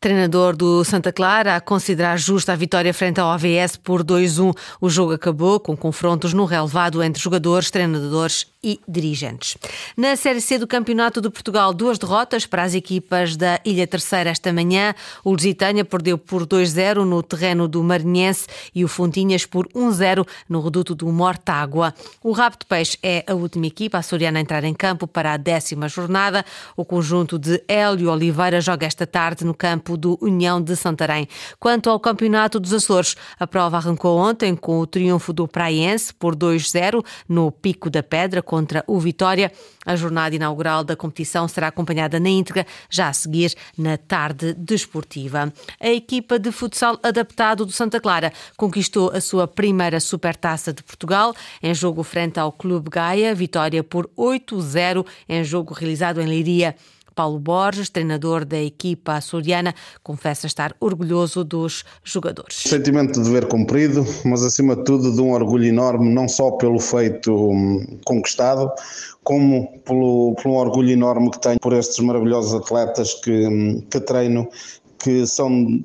Treinador 0.00 0.56
do 0.56 0.84
Santa 0.84 1.12
Clara 1.12 1.56
a 1.56 1.60
considerar 1.60 2.18
justa 2.18 2.52
a 2.52 2.56
vitória 2.56 2.94
frente 2.94 3.20
ao 3.20 3.30
AVS 3.30 3.76
por 3.76 4.04
2-1. 4.04 4.56
O 4.80 4.88
jogo 4.88 5.12
acabou 5.12 5.58
com 5.58 5.76
confrontos 5.76 6.32
no 6.32 6.44
relevado 6.44 7.02
entre 7.02 7.22
jogadores, 7.22 7.70
treinadores 7.70 8.46
e 8.62 8.80
dirigentes. 8.88 9.56
Na 9.96 10.16
Série 10.16 10.40
C 10.40 10.58
do 10.58 10.66
Campeonato 10.66 11.20
de 11.20 11.30
Portugal, 11.30 11.72
duas 11.72 11.98
derrotas 11.98 12.44
para 12.44 12.64
as 12.64 12.74
equipas 12.74 13.36
da 13.36 13.60
Ilha 13.64 13.86
Terceira 13.86 14.30
esta 14.30 14.52
manhã. 14.52 14.94
O 15.24 15.32
Lusitânia 15.32 15.84
perdeu 15.84 16.18
por 16.18 16.46
2-0 16.46 17.04
no 17.04 17.22
terreno 17.22 17.68
do 17.68 17.82
Marinhense 17.82 18.46
e 18.74 18.84
o 18.84 18.88
Fontinhas 18.88 19.46
por 19.46 19.68
1-0 19.68 20.26
no 20.48 20.60
reduto 20.60 20.94
do 20.94 21.06
Mortágua. 21.12 21.94
O 22.22 22.32
Rabo 22.32 22.56
de 22.58 22.66
Peixe 22.66 22.98
é 23.02 23.24
a 23.26 23.34
última 23.34 23.66
equipa 23.66 23.98
açoriana 23.98 24.38
a 24.38 24.42
entrar 24.42 24.64
em 24.64 24.74
campo 24.74 25.06
para 25.06 25.32
a 25.32 25.36
décima 25.36 25.88
jornada. 25.88 26.44
O 26.76 26.84
conjunto 26.84 27.38
de 27.38 27.62
Hélio 27.68 28.10
Oliveira 28.10 28.60
joga 28.60 28.86
esta 28.86 29.06
tarde 29.06 29.44
no 29.44 29.54
campo 29.58 29.96
do 29.96 30.16
União 30.22 30.62
de 30.62 30.76
Santarém. 30.76 31.28
Quanto 31.58 31.90
ao 31.90 31.98
Campeonato 31.98 32.60
dos 32.60 32.72
Açores, 32.72 33.16
a 33.38 33.46
prova 33.46 33.76
arrancou 33.76 34.16
ontem 34.16 34.54
com 34.54 34.78
o 34.78 34.86
triunfo 34.86 35.32
do 35.32 35.48
Praiense 35.48 36.14
por 36.14 36.36
2-0 36.36 37.04
no 37.28 37.50
Pico 37.50 37.90
da 37.90 38.02
Pedra 38.02 38.40
contra 38.40 38.84
o 38.86 39.00
Vitória. 39.00 39.52
A 39.84 39.96
jornada 39.96 40.36
inaugural 40.36 40.84
da 40.84 40.94
competição 40.94 41.48
será 41.48 41.68
acompanhada 41.68 42.20
na 42.20 42.28
íntegra 42.28 42.66
já 42.88 43.08
a 43.08 43.12
seguir 43.12 43.54
na 43.76 43.96
tarde 43.96 44.54
desportiva. 44.54 45.52
A 45.80 45.88
equipa 45.88 46.38
de 46.38 46.52
futsal 46.52 46.98
adaptado 47.02 47.66
do 47.66 47.72
Santa 47.72 47.98
Clara 47.98 48.32
conquistou 48.56 49.10
a 49.10 49.20
sua 49.20 49.48
primeira 49.48 49.98
Supertaça 49.98 50.72
de 50.72 50.82
Portugal 50.82 51.34
em 51.62 51.74
jogo 51.74 52.02
frente 52.02 52.38
ao 52.38 52.52
Clube 52.52 52.90
Gaia, 52.90 53.34
vitória 53.34 53.82
por 53.82 54.08
8-0 54.16 55.04
em 55.28 55.42
jogo 55.42 55.74
realizado 55.74 56.20
em 56.20 56.26
Leiria. 56.26 56.76
Paulo 57.18 57.40
Borges, 57.40 57.90
treinador 57.90 58.44
da 58.44 58.62
equipa 58.62 59.14
açoriana, 59.14 59.74
confessa 60.04 60.46
estar 60.46 60.72
orgulhoso 60.78 61.42
dos 61.42 61.84
jogadores. 62.04 62.58
Sentimento 62.58 63.20
de 63.20 63.24
dever 63.24 63.48
cumprido, 63.48 64.06
mas 64.24 64.44
acima 64.44 64.76
de 64.76 64.84
tudo 64.84 65.12
de 65.12 65.20
um 65.20 65.32
orgulho 65.32 65.64
enorme, 65.64 66.14
não 66.14 66.28
só 66.28 66.52
pelo 66.52 66.78
feito 66.78 67.34
hum, 67.34 67.98
conquistado, 68.04 68.70
como 69.24 69.80
pelo, 69.80 70.36
pelo 70.40 70.54
orgulho 70.54 70.90
enorme 70.90 71.28
que 71.32 71.40
tenho 71.40 71.58
por 71.58 71.72
estes 71.72 71.98
maravilhosos 71.98 72.54
atletas 72.54 73.14
que, 73.14 73.48
hum, 73.48 73.82
que 73.90 73.98
treino, 73.98 74.48
que 75.00 75.26
são 75.26 75.82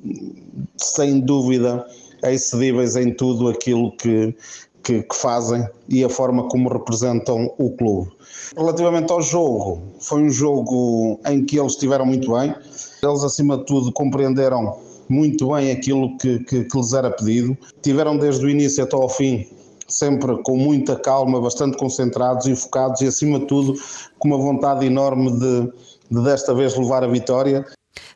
sem 0.76 1.18
dúvida 1.18 1.84
excedíveis 2.22 2.94
em 2.94 3.12
tudo 3.12 3.48
aquilo 3.48 3.90
que, 3.96 4.36
que, 4.84 5.02
que 5.02 5.16
fazem 5.16 5.66
e 5.88 6.04
a 6.04 6.08
forma 6.08 6.46
como 6.48 6.68
representam 6.68 7.52
o 7.58 7.70
clube. 7.70 8.10
Relativamente 8.56 9.10
ao 9.10 9.22
jogo, 9.22 9.82
foi 9.98 10.22
um 10.22 10.30
jogo 10.30 11.18
em 11.26 11.44
que 11.44 11.58
eles 11.58 11.72
estiveram 11.72 12.06
muito 12.06 12.32
bem. 12.32 12.54
Eles, 13.02 13.24
acima 13.24 13.58
de 13.58 13.64
tudo, 13.64 13.90
compreenderam 13.92 14.78
muito 15.08 15.52
bem 15.52 15.70
aquilo 15.72 16.16
que, 16.18 16.38
que, 16.40 16.64
que 16.64 16.76
lhes 16.76 16.92
era 16.92 17.10
pedido. 17.10 17.56
Tiveram 17.82 18.16
desde 18.16 18.44
o 18.44 18.50
início 18.50 18.84
até 18.84 18.94
ao 18.94 19.08
fim 19.08 19.46
sempre 19.86 20.42
com 20.42 20.56
muita 20.56 20.96
calma, 20.96 21.40
bastante 21.40 21.76
concentrados 21.76 22.46
e 22.46 22.56
focados 22.56 23.00
e, 23.00 23.06
acima 23.06 23.38
de 23.38 23.46
tudo, 23.46 23.74
com 24.18 24.28
uma 24.28 24.38
vontade 24.38 24.86
enorme 24.86 25.30
de, 25.32 25.72
de 26.10 26.24
desta 26.24 26.54
vez 26.54 26.76
levar 26.76 27.04
a 27.04 27.06
vitória. 27.06 27.64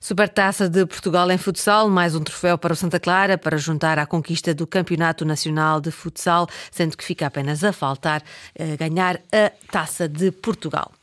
Supertaça 0.00 0.68
de 0.68 0.85
Portugal 0.87 1.30
em 1.30 1.38
futsal, 1.38 1.88
mais 1.88 2.14
um 2.14 2.23
troféu 2.23 2.56
para 2.58 2.73
o 2.73 2.76
Santa 2.76 2.99
Clara 2.99 3.37
para 3.37 3.56
juntar 3.56 3.99
à 3.99 4.06
conquista 4.06 4.54
do 4.54 4.66
Campeonato 4.66 5.25
Nacional 5.25 5.80
de 5.80 5.90
Futsal, 5.90 6.49
sendo 6.70 6.97
que 6.97 7.04
fica 7.04 7.26
apenas 7.26 7.62
a 7.64 7.73
faltar 7.73 8.23
uh, 8.23 8.76
ganhar 8.76 9.20
a 9.32 9.50
Taça 9.70 10.08
de 10.08 10.30
Portugal. 10.30 10.98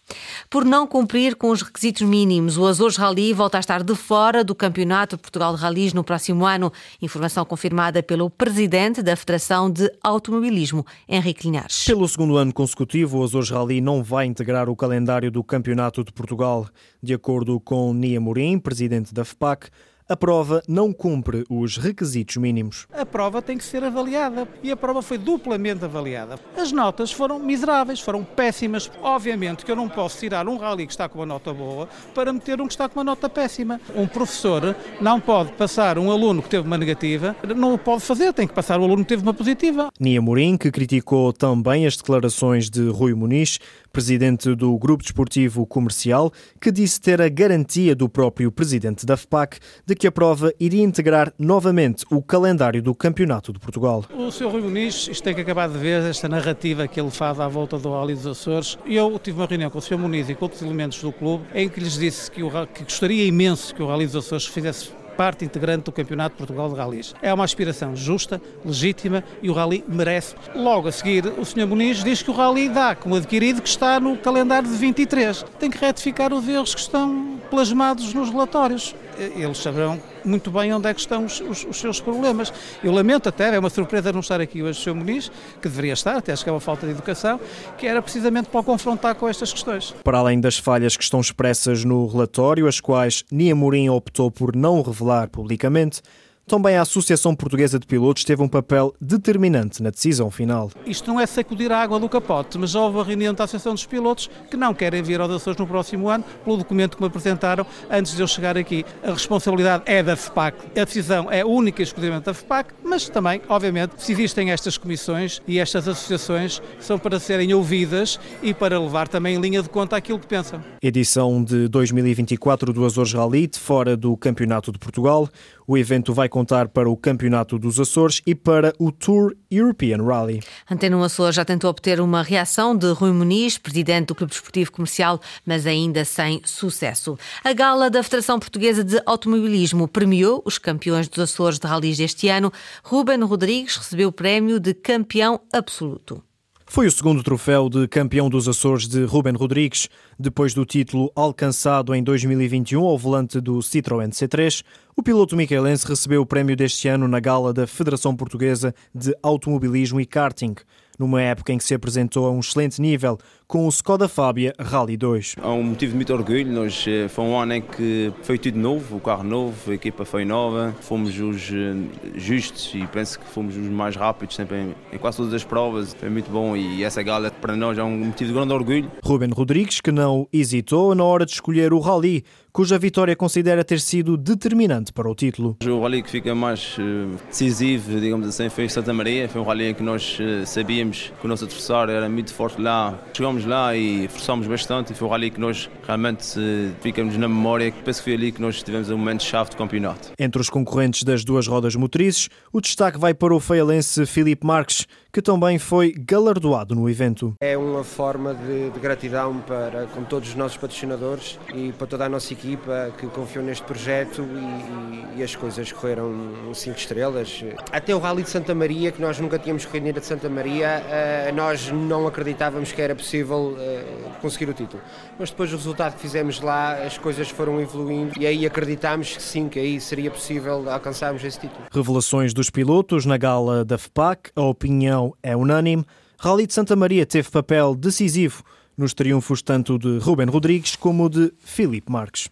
Por 0.49 0.63
não 0.63 0.85
cumprir 0.85 1.35
com 1.35 1.49
os 1.49 1.61
requisitos 1.61 2.03
mínimos, 2.03 2.57
o 2.57 2.65
Azores 2.65 2.95
Rally 2.95 3.33
volta 3.33 3.57
a 3.57 3.59
estar 3.59 3.83
de 3.83 3.95
fora 3.95 4.43
do 4.43 4.53
Campeonato 4.53 5.15
de 5.15 5.21
Portugal 5.21 5.55
de 5.55 5.61
Rallys 5.61 5.93
no 5.93 6.03
próximo 6.03 6.45
ano. 6.45 6.71
Informação 7.01 7.43
confirmada 7.45 8.03
pelo 8.03 8.29
presidente 8.29 9.01
da 9.01 9.15
Federação 9.15 9.69
de 9.69 9.91
Automobilismo, 10.03 10.85
Henrique 11.07 11.47
Linhares. 11.47 11.85
Pelo 11.85 12.07
segundo 12.07 12.37
ano 12.37 12.53
consecutivo, 12.53 13.19
o 13.19 13.23
Azores 13.23 13.49
Rally 13.49 13.81
não 13.81 14.03
vai 14.03 14.25
integrar 14.25 14.69
o 14.69 14.75
calendário 14.75 15.31
do 15.31 15.43
Campeonato 15.43 16.03
de 16.03 16.11
Portugal. 16.11 16.67
De 17.01 17.13
acordo 17.13 17.59
com 17.59 17.93
Nia 17.93 18.21
Morim, 18.21 18.59
presidente 18.59 19.13
da 19.13 19.25
FPAC, 19.25 19.69
a 20.07 20.15
prova 20.15 20.61
não 20.67 20.93
cumpre 20.93 21.43
os 21.49 21.77
requisitos 21.77 22.37
mínimos. 22.37 22.85
A 22.93 23.05
prova 23.05 23.41
tem 23.41 23.57
que 23.57 23.63
ser 23.63 23.83
avaliada 23.83 24.47
e 24.61 24.71
a 24.71 24.77
prova 24.77 25.01
foi 25.01 25.17
duplamente 25.17 25.83
avaliada. 25.83 26.39
As 26.55 26.71
notas 26.71 27.11
foram 27.11 27.39
miseráveis, 27.39 27.99
foram 27.99 28.23
péssimas. 28.23 28.91
Obviamente 29.01 29.65
que 29.65 29.71
eu 29.71 29.75
não 29.75 29.89
posso 29.89 30.19
tirar 30.19 30.47
um 30.47 30.57
rally 30.57 30.85
que 30.85 30.93
está 30.93 31.09
com 31.09 31.19
uma 31.19 31.25
nota 31.25 31.51
boa 31.53 31.89
para 32.13 32.31
meter 32.31 32.61
um 32.61 32.67
que 32.67 32.73
está 32.73 32.87
com 32.87 32.99
uma 32.99 33.03
nota 33.03 33.27
péssima. 33.27 33.81
Um 33.95 34.07
professor 34.07 34.75
não 35.01 35.19
pode 35.19 35.53
passar 35.53 35.97
um 35.97 36.11
aluno 36.11 36.43
que 36.43 36.49
teve 36.49 36.67
uma 36.67 36.77
negativa, 36.77 37.35
não 37.55 37.73
o 37.73 37.77
pode 37.77 38.03
fazer, 38.03 38.31
tem 38.31 38.47
que 38.47 38.53
passar 38.53 38.79
o 38.79 38.83
aluno 38.83 39.03
que 39.03 39.09
teve 39.09 39.23
uma 39.23 39.33
positiva. 39.33 39.89
Nia 39.99 40.21
Morim, 40.21 40.55
que 40.57 40.71
criticou 40.71 41.33
também 41.33 41.87
as 41.87 41.97
declarações 41.97 42.69
de 42.69 42.89
Rui 42.89 43.13
Muniz, 43.15 43.59
presidente 43.91 44.53
do 44.53 44.77
Grupo 44.77 45.03
Desportivo 45.03 45.65
Comercial, 45.65 46.31
que 46.59 46.69
disse 46.71 46.99
ter 46.99 47.21
a 47.21 47.29
garantia 47.29 47.95
do 47.95 48.09
próprio 48.09 48.51
presidente 48.51 49.05
da 49.05 49.15
FPAC 49.15 49.57
de 49.85 49.94
que 49.95 50.07
a 50.07 50.11
prova 50.11 50.53
iria 50.59 50.83
integrar 50.83 51.33
novamente 51.39 52.05
o 52.11 52.21
calendário 52.21 52.81
do 52.81 52.93
Campeonato 52.93 53.51
de 53.51 53.59
Portugal. 53.59 54.03
O 54.13 54.31
Sr. 54.31 54.47
Rui 54.47 54.61
Muniz, 54.61 55.07
isto 55.07 55.23
tem 55.23 55.33
que 55.33 55.41
acabar 55.41 55.69
de 55.69 55.77
ver, 55.77 56.03
esta 56.03 56.27
narrativa 56.27 56.87
que 56.87 56.99
ele 56.99 57.11
faz 57.11 57.39
à 57.39 57.47
volta 57.47 57.77
do 57.77 57.91
Rally 57.91 58.15
dos 58.15 58.27
Açores. 58.27 58.77
Eu 58.85 59.17
tive 59.19 59.39
uma 59.39 59.45
reunião 59.45 59.69
com 59.69 59.79
o 59.79 59.81
Sr. 59.81 59.97
Muniz 59.97 60.29
e 60.29 60.35
com 60.35 60.45
outros 60.45 60.61
elementos 60.61 61.01
do 61.01 61.11
clube 61.11 61.45
em 61.53 61.69
que 61.69 61.79
lhes 61.79 61.97
disse 61.97 62.29
que, 62.29 62.43
o, 62.43 62.51
que 62.67 62.83
gostaria 62.83 63.25
imenso 63.25 63.73
que 63.73 63.81
o 63.81 63.87
Rally 63.87 64.05
dos 64.05 64.15
Açores 64.15 64.45
fizesse 64.45 64.89
parte 65.15 65.45
integrante 65.45 65.85
do 65.85 65.91
Campeonato 65.91 66.35
de 66.35 66.37
Portugal 66.37 66.69
de 66.69 66.75
Rallys. 66.75 67.15
É 67.21 67.33
uma 67.33 67.43
aspiração 67.43 67.95
justa, 67.95 68.41
legítima 68.63 69.23
e 69.41 69.49
o 69.49 69.53
Rally 69.53 69.83
merece. 69.87 70.35
Logo 70.53 70.87
a 70.87 70.91
seguir, 70.91 71.25
o 71.25 71.45
Sr. 71.45 71.65
Muniz 71.65 72.03
diz 72.03 72.21
que 72.21 72.29
o 72.29 72.33
Rally 72.33 72.69
dá 72.69 72.95
como 72.95 73.15
adquirido 73.15 73.61
que 73.61 73.69
está 73.69 73.99
no 73.99 74.17
calendário 74.17 74.69
de 74.69 74.75
23. 74.75 75.45
Tem 75.59 75.69
que 75.69 75.77
retificar 75.77 76.33
os 76.33 76.47
erros 76.47 76.75
que 76.75 76.81
estão 76.81 77.34
plasmados 77.49 78.13
nos 78.13 78.29
relatórios. 78.29 78.95
Eles 79.17 79.57
saberão 79.57 80.01
muito 80.25 80.51
bem 80.51 80.73
onde 80.73 80.89
é 80.89 80.93
que 80.93 80.99
estão 80.99 81.25
os, 81.25 81.39
os, 81.39 81.65
os, 81.65 81.77
seus 81.77 82.01
problemas. 82.01 82.51
Eu 82.83 82.91
lamento 82.91 83.29
até, 83.29 83.55
é 83.55 83.59
uma 83.59 83.69
surpresa 83.69 84.11
não 84.11 84.19
estar 84.19 84.41
aqui 84.41 84.61
hoje 84.61 84.79
o 84.79 84.83
Sr. 84.83 84.95
Muniz, 84.95 85.31
que 85.61 85.69
deveria 85.69 85.93
estar, 85.93 86.17
até 86.17 86.33
acho 86.33 86.43
que 86.43 86.49
é 86.49 86.53
uma 86.53 86.59
falta 86.59 86.85
de 86.85 86.91
educação, 86.91 87.39
que 87.77 87.87
era 87.87 88.01
precisamente 88.01 88.49
para 88.49 88.59
o 88.59 88.63
confrontar 88.63 89.15
com 89.15 89.29
estas 89.29 89.53
questões. 89.53 89.95
Para 90.03 90.17
além 90.17 90.39
das 90.39 90.57
falhas 90.57 90.97
que 90.97 91.03
estão 91.03 91.21
expressas 91.21 91.85
no 91.85 92.07
relatório, 92.07 92.67
as 92.67 92.81
quais 92.81 93.23
Nia 93.31 93.55
Mourinho 93.55 93.93
optou 93.93 94.29
por 94.29 94.55
não 94.55 94.81
revelar 94.81 95.29
publicamente, 95.29 96.01
também 96.47 96.77
a 96.77 96.81
Associação 96.81 97.35
Portuguesa 97.35 97.79
de 97.79 97.87
Pilotos 97.87 98.23
teve 98.23 98.41
um 98.41 98.47
papel 98.47 98.93
determinante 99.01 99.81
na 99.81 99.89
decisão 99.89 100.29
final. 100.29 100.69
Isto 100.85 101.11
não 101.11 101.19
é 101.19 101.25
sacudir 101.25 101.71
a 101.71 101.81
água 101.81 101.99
do 101.99 102.07
capote, 102.07 102.57
mas 102.57 102.75
houve 102.75 102.99
a 102.99 103.03
reunião 103.03 103.33
da 103.33 103.43
Associação 103.43 103.73
dos 103.73 103.85
Pilotos 103.85 104.29
que 104.49 104.55
não 104.55 104.73
querem 104.73 105.01
vir 105.01 105.19
aos 105.19 105.31
Açores 105.31 105.59
no 105.59 105.65
próximo 105.65 106.07
ano 106.07 106.23
pelo 106.43 106.57
documento 106.57 106.97
que 106.97 107.01
me 107.01 107.07
apresentaram 107.07 107.65
antes 107.89 108.15
de 108.15 108.21
eu 108.21 108.27
chegar 108.27 108.57
aqui. 108.57 108.85
A 109.03 109.11
responsabilidade 109.11 109.83
é 109.85 110.03
da 110.03 110.15
FPAC, 110.15 110.79
a 110.79 110.85
decisão 110.85 111.31
é 111.31 111.43
única 111.43 111.81
e 111.81 111.83
exclusivamente 111.83 112.25
da 112.25 112.33
FPAC, 112.33 112.73
mas 112.83 113.09
também, 113.09 113.41
obviamente, 113.49 113.93
se 113.97 114.11
existem 114.11 114.51
estas 114.51 114.77
comissões 114.77 115.41
e 115.47 115.59
estas 115.59 115.87
associações 115.87 116.61
são 116.79 116.99
para 116.99 117.19
serem 117.19 117.53
ouvidas 117.53 118.19
e 118.43 118.53
para 118.53 118.79
levar 118.79 119.07
também 119.07 119.35
em 119.35 119.39
linha 119.39 119.63
de 119.63 119.69
conta 119.69 119.95
aquilo 119.95 120.19
que 120.19 120.27
pensam. 120.27 120.63
Edição 120.81 121.43
de 121.43 121.67
2024 121.67 122.71
do 122.71 122.85
Açores 122.85 123.13
Rally, 123.13 123.49
fora 123.57 123.97
do 123.97 124.15
Campeonato 124.15 124.71
de 124.71 124.77
Portugal. 124.77 125.29
O 125.67 125.77
evento 125.77 126.13
vai 126.13 126.29
contar 126.29 126.67
para 126.67 126.87
o 126.87 126.95
Campeonato 126.95 127.57
dos 127.57 127.79
Açores 127.79 128.21
e 128.25 128.35
para 128.35 128.73
o 128.77 128.91
Tour 128.91 129.35
European 129.49 130.03
Rally. 130.03 130.43
Antena 130.69 131.03
Açores 131.03 131.35
já 131.35 131.43
tentou 131.43 131.69
obter 131.69 131.99
uma 131.99 132.21
reação 132.21 132.75
de 132.75 132.91
Rui 132.91 133.11
Muniz, 133.11 133.57
presidente 133.57 134.07
do 134.07 134.15
Clube 134.15 134.31
Desportivo 134.31 134.71
Comercial, 134.71 135.19
mas 135.43 135.65
ainda 135.65 136.05
sem 136.05 136.39
sucesso. 136.45 137.17
A 137.43 137.51
gala 137.51 137.89
da 137.89 138.03
Federação 138.03 138.39
Portuguesa 138.39 138.83
de 138.83 139.01
Automobilismo 139.05 139.87
premiou 139.87 140.43
os 140.45 140.59
campeões 140.59 141.07
dos 141.07 141.19
Açores 141.19 141.57
de 141.57 141.67
rallies 141.67 141.97
deste 141.97 142.27
ano. 142.27 142.51
Ruben 142.83 143.23
Rodrigues 143.23 143.77
recebeu 143.77 144.09
o 144.09 144.13
prémio 144.13 144.59
de 144.59 144.73
campeão 144.73 145.39
absoluto. 145.51 146.23
Foi 146.67 146.87
o 146.87 146.91
segundo 146.91 147.23
troféu 147.23 147.69
de 147.69 147.87
campeão 147.87 148.27
dos 148.27 148.49
Açores 148.49 148.87
de 148.87 149.05
Ruben 149.05 149.35
Rodrigues, 149.35 149.87
depois 150.19 150.53
do 150.53 150.65
título 150.65 151.11
alcançado 151.15 151.93
em 151.93 152.03
2021 152.03 152.83
ao 152.83 152.97
volante 152.97 153.39
do 153.39 153.59
Citroën 153.59 154.09
C3. 154.09 154.63
O 154.95 155.03
piloto 155.03 155.37
miquelense 155.37 155.87
recebeu 155.87 156.23
o 156.23 156.25
prémio 156.25 156.55
deste 156.55 156.87
ano 156.87 157.07
na 157.07 157.19
gala 157.19 157.53
da 157.53 157.67
Federação 157.67 158.15
Portuguesa 158.15 158.73
de 158.93 159.15
Automobilismo 159.21 160.01
e 160.01 160.05
Karting, 160.05 160.55
numa 160.97 161.21
época 161.21 161.53
em 161.53 161.57
que 161.57 161.63
se 161.63 161.73
apresentou 161.73 162.25
a 162.25 162.31
um 162.31 162.39
excelente 162.39 162.81
nível, 162.81 163.17
com 163.47 163.65
o 163.65 163.69
Skoda 163.69 164.07
Fábia 164.07 164.53
Rally 164.59 164.97
2. 164.97 165.35
É 165.41 165.47
um 165.47 165.63
motivo 165.63 165.91
de 165.91 165.95
muito 165.95 166.13
orgulho. 166.13 166.51
Nós, 166.51 166.85
eh, 166.87 167.07
foi 167.07 167.25
um 167.25 167.39
ano 167.39 167.53
em 167.53 167.61
que 167.61 168.11
foi 168.23 168.37
tudo 168.37 168.57
novo, 168.57 168.97
o 168.97 168.99
carro 168.99 169.23
novo, 169.23 169.71
a 169.71 169.75
equipa 169.75 170.03
foi 170.03 170.25
nova, 170.25 170.75
fomos 170.81 171.19
os 171.19 171.51
eh, 171.51 171.75
justos 172.15 172.71
e 172.73 172.85
penso 172.87 173.19
que 173.19 173.25
fomos 173.25 173.55
os 173.55 173.67
mais 173.67 173.95
rápidos 173.95 174.35
sempre 174.35 174.57
em, 174.57 174.75
em 174.93 174.97
quase 174.97 175.17
todas 175.17 175.33
as 175.33 175.43
provas. 175.43 175.93
Foi 175.93 176.09
muito 176.09 176.29
bom 176.31 176.55
e 176.55 176.83
essa 176.83 177.03
gala 177.03 177.29
para 177.29 177.55
nós 177.55 177.77
é 177.77 177.83
um 177.83 178.05
motivo 178.05 178.29
de 178.29 178.33
grande 178.33 178.53
orgulho. 178.53 178.91
Ruben 179.03 179.29
Rodrigues, 179.29 179.79
que 179.81 179.91
não 179.91 180.27
hesitou 180.33 180.95
na 180.95 181.03
hora 181.03 181.25
de 181.25 181.33
escolher 181.33 181.73
o 181.73 181.79
Rally, 181.79 182.23
cuja 182.55 182.79
vitória 182.79 183.17
considera 183.17 183.65
ter 183.65 183.81
sido 183.81 184.15
determinante 184.15 184.93
para 184.93 185.11
o 185.11 185.13
título. 185.13 185.57
O 185.61 185.81
rally 185.81 186.01
que 186.01 186.09
fica 186.09 186.33
mais 186.33 186.77
uh, 186.77 187.13
decisivo, 187.27 187.99
digamos 187.99 188.29
assim, 188.29 188.47
foi 188.47 188.69
Santa 188.69 188.93
Maria. 188.93 189.27
Foi 189.27 189.41
um 189.41 189.43
rally 189.43 189.65
em 189.65 189.73
que 189.73 189.83
nós 189.83 190.17
uh, 190.21 190.45
sabíamos 190.45 191.11
que 191.19 191.25
o 191.25 191.27
nosso 191.27 191.43
adversário 191.43 191.93
era 191.93 192.07
muito 192.07 192.33
forte 192.33 192.61
lá. 192.61 192.97
Chegámos 193.13 193.43
lá 193.43 193.75
e 193.75 194.07
forçámos 194.07 194.47
bastante. 194.47 194.93
E 194.93 194.95
foi 194.95 195.05
um 195.05 195.11
rally 195.11 195.31
que 195.31 195.39
nós 195.39 195.69
realmente 195.85 196.39
uh, 196.39 196.73
ficamos 196.79 197.17
na 197.17 197.27
memória. 197.27 197.73
Penso 197.83 197.99
que 197.99 198.05
foi 198.05 198.13
ali 198.13 198.31
que 198.31 198.41
nós 198.41 198.63
tivemos 198.63 198.89
um 198.89 198.97
momento-chave 198.97 199.49
de 199.49 199.57
campeonato. 199.57 200.13
Entre 200.17 200.41
os 200.41 200.49
concorrentes 200.49 201.03
das 201.03 201.25
duas 201.25 201.47
rodas 201.47 201.75
motrizes, 201.75 202.29
o 202.53 202.61
destaque 202.61 202.97
vai 202.97 203.13
para 203.13 203.35
o 203.35 203.39
feialense 203.41 204.05
Filipe 204.05 204.47
Marques, 204.47 204.87
que 205.11 205.21
também 205.21 205.59
foi 205.59 205.91
galardoado 205.91 206.73
no 206.73 206.89
evento. 206.89 207.33
É 207.41 207.57
uma 207.57 207.83
forma 207.83 208.33
de, 208.33 208.69
de 208.69 208.79
gratidão 208.79 209.41
para 209.45 209.87
com 209.87 210.05
todos 210.05 210.29
os 210.29 210.35
nossos 210.35 210.55
patrocinadores 210.55 211.37
e 211.53 211.73
para 211.73 211.87
toda 211.87 212.05
a 212.05 212.09
nossa 212.09 212.31
equipe 212.31 212.44
equipa 212.45 212.93
que 212.97 213.07
confiou 213.07 213.43
neste 213.43 213.63
projeto 213.63 214.23
e, 214.23 215.19
e, 215.19 215.23
as 215.23 215.35
coisas 215.35 215.71
correram 215.71 216.13
cinco 216.53 216.77
estrelas. 216.77 217.43
Até 217.71 217.95
o 217.95 217.99
Rally 217.99 218.23
de 218.23 218.29
Santa 218.29 218.53
Maria, 218.53 218.91
que 218.91 219.01
nós 219.01 219.19
nunca 219.19 219.39
tínhamos 219.39 219.65
corrido 219.65 219.99
de 219.99 220.05
Santa 220.05 220.29
Maria, 220.29 220.83
eh, 220.87 221.31
nós 221.33 221.71
não 221.71 222.05
acreditávamos 222.05 222.71
que 222.71 222.81
era 222.81 222.95
possível 222.95 223.55
eh, 223.59 223.83
conseguir 224.21 224.49
o 224.49 224.53
título. 224.53 224.81
Mas 225.17 225.31
depois 225.31 225.49
do 225.49 225.57
resultado 225.57 225.95
que 225.95 226.01
fizemos 226.01 226.39
lá, 226.39 226.73
as 226.83 226.97
coisas 226.97 227.29
foram 227.29 227.59
evoluindo 227.59 228.13
e 228.19 228.27
aí 228.27 228.45
acreditámos 228.45 229.15
que 229.15 229.21
sim, 229.21 229.49
que 229.49 229.59
aí 229.59 229.81
seria 229.81 230.11
possível 230.11 230.69
alcançarmos 230.69 231.23
esse 231.23 231.39
título. 231.39 231.63
Revelações 231.71 232.33
dos 232.33 232.49
pilotos 232.49 233.05
na 233.05 233.17
gala 233.17 233.65
da 233.65 233.77
FPAC, 233.77 234.29
a 234.35 234.43
opinião 234.43 235.13
é 235.23 235.35
unânime. 235.35 235.83
Rally 236.19 236.47
de 236.47 236.53
Santa 236.53 236.75
Maria 236.75 237.05
teve 237.05 237.29
papel 237.29 237.75
decisivo 237.75 238.43
nos 238.77 238.93
triunfos 238.93 239.41
tanto 239.41 239.77
de 239.77 239.99
Ruben 239.99 240.27
Rodrigues 240.27 240.75
como 240.75 241.09
de 241.09 241.31
Filipe 241.39 241.91
Marques. 241.91 242.29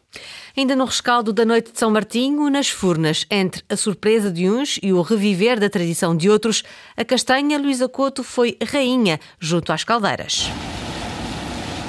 Ainda 0.55 0.75
no 0.75 0.85
rescaldo 0.85 1.31
da 1.31 1.45
noite 1.45 1.71
de 1.71 1.79
São 1.79 1.91
Martinho, 1.91 2.49
nas 2.49 2.69
Furnas, 2.69 3.25
entre 3.29 3.63
a 3.69 3.75
surpresa 3.75 4.31
de 4.31 4.49
uns 4.49 4.79
e 4.81 4.91
o 4.93 5.01
reviver 5.01 5.59
da 5.59 5.69
tradição 5.69 6.15
de 6.15 6.29
outros, 6.29 6.63
a 6.95 7.05
castanha 7.05 7.57
Luísa 7.57 7.87
Couto 7.87 8.23
foi 8.23 8.57
rainha 8.63 9.19
junto 9.39 9.71
às 9.71 9.83
caldeiras. 9.83 10.49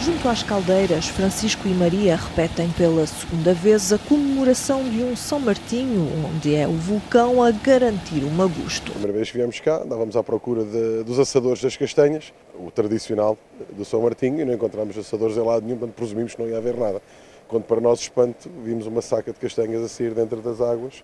Junto 0.04 0.28
às 0.28 0.42
caldeiras, 0.42 1.08
Francisco 1.08 1.66
e 1.66 1.72
Maria 1.72 2.14
repetem 2.16 2.68
pela 2.72 3.06
segunda 3.06 3.54
vez 3.54 3.90
a 3.90 3.96
comemoração 3.98 4.84
de 4.84 5.02
um 5.02 5.16
São 5.16 5.40
Martinho, 5.40 6.06
onde 6.28 6.54
é 6.54 6.68
o 6.68 6.72
vulcão 6.72 7.42
a 7.42 7.50
garantir 7.50 8.22
o 8.22 8.30
magusto. 8.30 8.90
A 8.90 8.94
primeira 8.96 9.14
vez 9.14 9.30
que 9.30 9.38
viemos 9.38 9.60
cá, 9.60 9.80
andávamos 9.82 10.14
à 10.14 10.22
procura 10.22 10.62
de, 10.62 11.04
dos 11.04 11.18
assadores 11.18 11.62
das 11.62 11.74
castanhas, 11.74 12.34
o 12.54 12.70
tradicional 12.70 13.38
do 13.74 13.82
São 13.82 14.02
Martinho, 14.02 14.40
e 14.40 14.44
não 14.44 14.52
encontramos 14.52 14.98
assadores 14.98 15.38
em 15.38 15.42
lado 15.42 15.64
nenhum, 15.64 15.78
portanto 15.78 15.96
presumimos 15.96 16.34
que 16.34 16.42
não 16.42 16.50
ia 16.50 16.58
haver 16.58 16.76
nada. 16.76 17.00
Quando, 17.48 17.62
para 17.62 17.80
nosso 17.80 18.02
espanto, 18.02 18.50
vimos 18.62 18.86
uma 18.86 19.00
saca 19.00 19.32
de 19.32 19.38
castanhas 19.38 19.82
a 19.82 19.88
sair 19.88 20.12
dentro 20.12 20.42
das 20.42 20.60
águas 20.60 21.02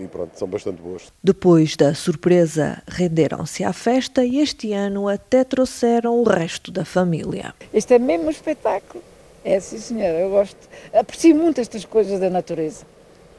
e 0.00 0.06
pronto, 0.08 0.38
são 0.38 0.48
bastante 0.48 0.80
boas. 0.80 1.12
Depois 1.22 1.76
da 1.76 1.94
surpresa, 1.94 2.82
renderam-se 2.86 3.64
à 3.64 3.72
festa 3.72 4.24
e 4.24 4.38
este 4.38 4.72
ano 4.72 5.08
até 5.08 5.44
trouxeram 5.44 6.20
o 6.20 6.22
resto 6.22 6.70
da 6.70 6.84
família. 6.84 7.54
Este 7.72 7.94
é 7.94 7.98
mesmo 7.98 8.26
um 8.26 8.30
espetáculo. 8.30 9.02
É 9.44 9.58
sim, 9.58 9.78
senhora, 9.78 10.20
eu 10.20 10.30
gosto. 10.30 10.68
Aprecio 10.92 11.34
muito 11.34 11.60
estas 11.60 11.84
coisas 11.84 12.20
da 12.20 12.30
natureza. 12.30 12.84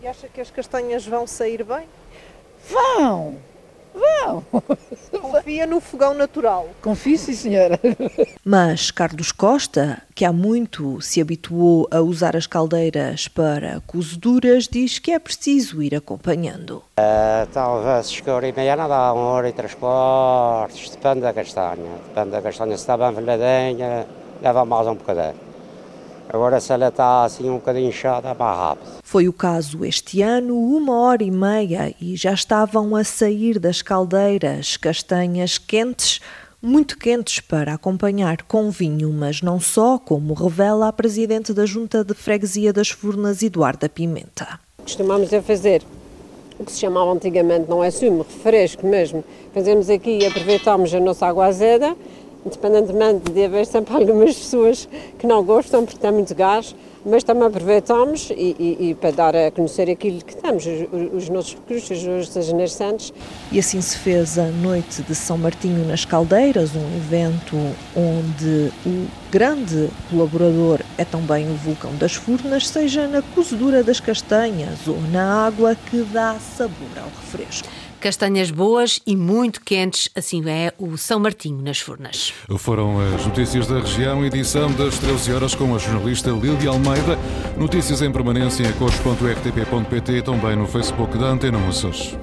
E 0.01 0.07
acha 0.07 0.27
que 0.27 0.41
as 0.41 0.51
castanhas 0.51 1.05
vão 1.05 1.25
sair 1.25 1.63
bem? 1.63 1.87
Vão! 2.69 3.37
Vão! 3.93 4.43
Confia 5.21 5.65
no 5.65 5.79
fogão 5.79 6.13
natural. 6.13 6.69
Confio, 6.81 7.17
sim, 7.17 7.33
senhora. 7.33 7.79
Mas 8.45 8.91
Carlos 8.91 9.31
Costa, 9.31 10.01
que 10.13 10.25
há 10.25 10.33
muito 10.33 10.99
se 10.99 11.21
habituou 11.21 11.87
a 11.89 12.01
usar 12.01 12.35
as 12.35 12.45
caldeiras 12.45 13.29
para 13.29 13.79
cozeduras, 13.87 14.67
diz 14.67 14.99
que 14.99 15.13
é 15.13 15.19
preciso 15.19 15.81
ir 15.81 15.95
acompanhando. 15.95 16.83
Uh, 16.99 17.47
talvez 17.53 18.11
chegar 18.11 18.33
hora 18.33 18.47
e 18.49 18.51
meia 18.51 18.75
não 18.75 18.89
dá, 18.89 19.13
uma 19.13 19.21
hora 19.21 19.47
e 19.47 19.53
três 19.53 19.73
quartos, 19.73 20.89
depende 20.89 21.21
da 21.21 21.31
castanha. 21.31 21.89
Depende 22.09 22.31
da 22.31 22.41
castanha, 22.41 22.75
se 22.75 22.83
está 22.83 22.97
bem 22.97 23.13
velhadinha, 23.13 24.05
leva 24.41 24.65
mais 24.65 24.87
um 24.87 24.95
bocadinho. 24.95 25.53
Agora, 26.27 26.59
se 26.59 26.73
ela 26.73 26.87
está 26.87 27.23
assim 27.23 27.49
um 27.49 27.55
bocadinho 27.55 27.89
inchada, 27.89 28.29
é 28.29 28.33
mais 28.33 28.57
rápido. 28.57 28.91
Foi 29.03 29.27
o 29.27 29.33
caso 29.33 29.85
este 29.85 30.21
ano, 30.21 30.57
uma 30.57 30.99
hora 30.99 31.23
e 31.23 31.31
meia, 31.31 31.93
e 32.01 32.15
já 32.15 32.33
estavam 32.33 32.95
a 32.95 33.03
sair 33.03 33.59
das 33.59 33.81
caldeiras 33.81 34.75
castanhas 34.75 35.57
quentes, 35.57 36.19
muito 36.63 36.97
quentes 36.97 37.41
para 37.41 37.73
acompanhar 37.73 38.43
com 38.43 38.71
vinho, 38.71 39.11
mas 39.11 39.41
não 39.41 39.59
só, 39.59 39.99
como 39.99 40.33
revela 40.33 40.87
a 40.87 40.93
presidente 40.93 41.53
da 41.53 41.65
Junta 41.65 42.05
de 42.05 42.13
Freguesia 42.13 42.71
das 42.71 42.89
Furnas, 42.89 43.43
Eduarda 43.43 43.89
Pimenta. 43.89 44.61
Costumamos 44.81 45.33
a 45.33 45.41
fazer 45.41 45.83
o 46.57 46.63
que 46.63 46.71
se 46.71 46.79
chamava 46.79 47.11
antigamente, 47.11 47.69
não 47.69 47.83
é 47.83 47.91
sumo, 47.91 48.23
refresco 48.23 48.87
mesmo. 48.87 49.25
Fazemos 49.53 49.89
aqui 49.89 50.19
e 50.19 50.25
aproveitamos 50.25 50.93
a 50.93 51.01
nossa 51.01 51.27
água 51.27 51.47
azeda 51.47 51.93
independentemente 52.45 53.31
de 53.31 53.45
haver 53.45 53.65
sempre 53.65 53.93
algumas 53.95 54.35
pessoas 54.35 54.87
que 55.17 55.25
não 55.25 55.43
gostam 55.43 55.85
porque 55.85 55.99
tem 55.99 56.11
muito 56.11 56.33
gás, 56.35 56.75
mas 57.05 57.23
também 57.23 57.47
aproveitamos 57.47 58.29
e, 58.31 58.55
e, 58.59 58.89
e, 58.89 58.95
para 58.95 59.11
dar 59.11 59.35
a 59.35 59.51
conhecer 59.51 59.89
aquilo 59.89 60.23
que 60.23 60.35
temos, 60.35 60.65
os, 60.65 61.23
os 61.23 61.29
nossos 61.29 61.53
recursos, 61.53 61.97
os 61.99 62.35
nossos 62.35 62.53
nascentes. 62.53 63.13
E 63.51 63.59
assim 63.59 63.81
se 63.81 63.97
fez 63.97 64.37
a 64.37 64.45
Noite 64.47 65.01
de 65.01 65.15
São 65.15 65.37
Martinho 65.37 65.85
nas 65.85 66.05
Caldeiras, 66.05 66.75
um 66.75 66.95
evento 66.95 67.55
onde 67.95 68.71
o 68.85 69.07
grande 69.31 69.89
colaborador 70.09 70.79
é 70.97 71.03
também 71.03 71.49
o 71.49 71.55
vulcão 71.55 71.95
das 71.95 72.13
Furnas, 72.13 72.67
seja 72.67 73.07
na 73.07 73.21
cozedura 73.21 73.83
das 73.83 73.99
castanhas 73.99 74.87
ou 74.87 74.99
na 75.11 75.45
água 75.45 75.75
que 75.89 76.01
dá 76.03 76.35
sabor 76.39 76.97
ao 76.97 77.09
refresco. 77.21 77.67
Castanhas 78.03 78.51
boas 78.51 78.99
e 79.07 79.15
muito 79.15 79.61
quentes, 79.61 80.09
assim 80.13 80.43
é 80.49 80.73
o 80.77 80.97
São 80.97 81.21
Martinho 81.21 81.61
nas 81.61 81.79
Furnas. 81.79 82.33
Foram 82.57 82.99
as 83.15 83.25
notícias 83.25 83.65
da 83.65 83.79
região, 83.79 84.25
edição 84.25 84.69
das 84.73 84.99
13 84.99 85.31
horas 85.31 85.55
com 85.55 85.73
a 85.73 85.77
jornalista 85.77 86.29
Lídia 86.31 86.69
Almeida. 86.69 87.17
Notícias 87.57 88.01
em 88.01 88.11
permanência 88.11 88.67
em 88.67 88.73
cores.rtp.pt 88.73 90.17
e 90.17 90.21
também 90.21 90.53
no 90.53 90.67
Facebook 90.67 91.17
da 91.17 91.27
Antena 91.27 91.65
Açores. 91.65 92.17